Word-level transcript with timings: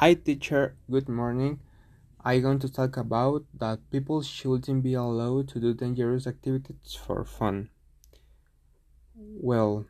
Hi 0.00 0.12
teacher, 0.12 0.76
good 0.90 1.08
morning. 1.08 1.58
I'm 2.22 2.42
going 2.42 2.58
to 2.58 2.68
talk 2.68 2.98
about 2.98 3.46
that 3.54 3.80
people 3.90 4.20
shouldn't 4.20 4.82
be 4.82 4.92
allowed 4.92 5.48
to 5.48 5.58
do 5.58 5.72
dangerous 5.72 6.26
activities 6.26 6.92
for 6.92 7.24
fun. 7.24 7.70
Well, 9.16 9.86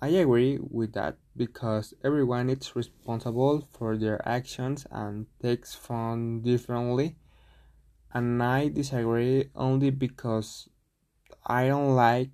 I 0.00 0.14
agree 0.22 0.60
with 0.62 0.92
that 0.92 1.16
because 1.36 1.92
everyone 2.04 2.48
is 2.48 2.76
responsible 2.76 3.66
for 3.72 3.96
their 3.96 4.22
actions 4.22 4.86
and 4.92 5.26
takes 5.42 5.74
fun 5.74 6.42
differently. 6.42 7.16
And 8.12 8.40
I 8.40 8.68
disagree 8.68 9.50
only 9.56 9.90
because 9.90 10.68
I 11.44 11.66
don't 11.66 11.96
like 11.96 12.30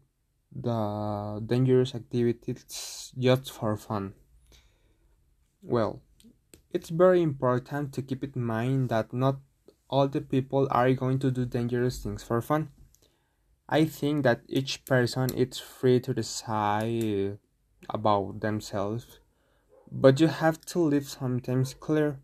the 0.54 1.42
dangerous 1.46 1.94
activities 1.94 3.14
just 3.18 3.50
for 3.50 3.78
fun. 3.78 4.12
Well, 5.62 6.02
it's 6.72 6.90
very 6.90 7.22
important 7.22 7.92
to 7.92 8.02
keep 8.02 8.22
in 8.22 8.42
mind 8.44 8.88
that 8.88 9.12
not 9.12 9.40
all 9.88 10.06
the 10.06 10.20
people 10.20 10.68
are 10.70 10.92
going 10.94 11.18
to 11.18 11.30
do 11.30 11.44
dangerous 11.44 11.98
things 11.98 12.22
for 12.22 12.40
fun. 12.40 12.70
I 13.68 13.84
think 13.84 14.22
that 14.22 14.42
each 14.48 14.84
person 14.84 15.34
is 15.34 15.58
free 15.58 16.00
to 16.00 16.14
decide 16.14 17.38
about 17.88 18.40
themselves, 18.40 19.18
but 19.90 20.20
you 20.20 20.28
have 20.28 20.60
to 20.66 20.78
live 20.78 21.08
sometimes 21.08 21.74
clear. 21.74 22.20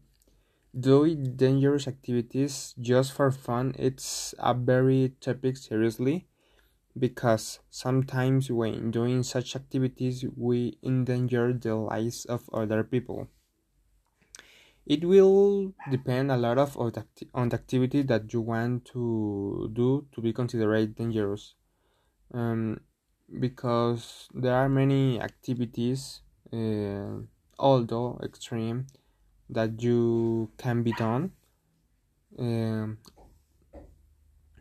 Doing 0.78 1.36
dangerous 1.36 1.88
activities 1.88 2.74
just 2.78 3.12
for 3.12 3.30
fun 3.30 3.74
it's 3.78 4.34
a 4.38 4.52
very 4.52 5.14
topic 5.20 5.56
seriously 5.56 6.26
because 6.98 7.60
sometimes 7.70 8.50
when 8.50 8.90
doing 8.90 9.22
such 9.22 9.56
activities 9.56 10.24
we 10.36 10.78
endanger 10.82 11.54
the 11.54 11.74
lives 11.74 12.26
of 12.26 12.50
other 12.52 12.84
people. 12.84 13.28
It 14.86 15.04
will 15.04 15.74
depend 15.90 16.30
a 16.30 16.36
lot 16.36 16.58
of 16.58 16.76
on 16.78 16.92
the, 17.48 17.56
activity 17.56 18.02
that 18.02 18.32
you 18.32 18.40
want 18.40 18.84
to 18.86 19.68
do 19.72 20.06
to 20.12 20.20
be 20.20 20.32
considered 20.32 20.94
dangerous. 20.94 21.54
Um, 22.32 22.80
because 23.40 24.28
there 24.32 24.54
are 24.54 24.68
many 24.68 25.20
activities, 25.20 26.20
uh, 26.52 27.18
although 27.58 28.20
extreme, 28.22 28.86
that 29.50 29.82
you 29.82 30.52
can 30.56 30.84
be 30.84 30.92
done. 30.92 31.32
Um, 32.38 32.98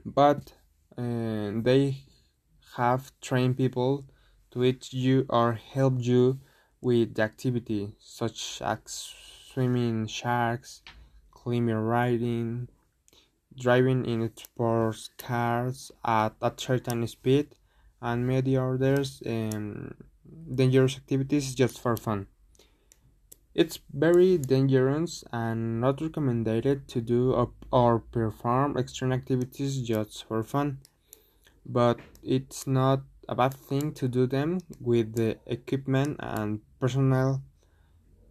but 0.04 0.54
uh, 0.98 1.52
they 1.62 1.98
have 2.76 3.12
trained 3.22 3.58
people 3.58 4.06
to 4.52 4.62
teach 4.62 4.92
you 4.94 5.26
or 5.30 5.54
help 5.54 5.96
you 6.00 6.40
with 6.82 7.14
the 7.14 7.22
activity, 7.22 7.96
such 8.00 8.62
as 8.62 9.14
swimming 9.56 10.06
sharks, 10.06 10.82
climbing 11.32 11.76
riding, 11.76 12.68
driving 13.58 14.04
in 14.04 14.30
sports 14.36 15.10
cars 15.18 15.94
at 16.04 16.36
a 16.42 16.52
certain 16.58 17.08
speed, 17.08 17.56
and 18.02 18.28
many 18.28 18.58
others 18.58 19.24
um, 19.26 19.96
dangerous 20.54 20.98
activities 20.98 21.56
just 21.56 21.80
for 21.80 21.96
fun. 21.96 22.28
It's 23.54 23.80
very 23.94 24.38
dangerous 24.38 25.24
and 25.32 25.80
not 25.80 26.02
recommended 26.02 26.90
to 26.90 27.00
do 27.00 27.32
or, 27.32 27.52
or 27.72 28.00
perform 28.00 28.76
extreme 28.76 29.14
activities 29.14 29.82
just 29.82 30.28
for 30.28 30.44
fun, 30.44 30.80
but 31.66 31.98
it's 32.22 32.68
not 32.68 33.04
a 33.30 33.36
bad 33.36 33.54
thing 33.54 33.94
to 33.94 34.10
do 34.10 34.28
them 34.28 34.60
with 34.82 35.16
the 35.16 35.38
equipment 35.48 36.18
and 36.20 36.60
personnel 36.78 37.42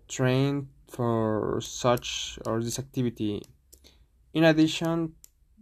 trained 0.07 0.69
for 0.89 1.61
such 1.61 2.39
or 2.47 2.63
this 2.63 2.79
activity. 2.79 3.43
In 4.33 4.45
addition, 4.45 5.15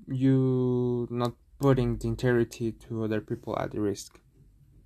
you 0.07 1.07
not 1.11 1.35
putting 1.59 1.97
the 1.97 2.09
integrity 2.09 2.73
to 2.73 3.05
other 3.05 3.21
people 3.21 3.59
at 3.59 3.75
risk. 3.75 4.19